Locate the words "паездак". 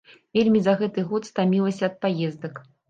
2.09-2.53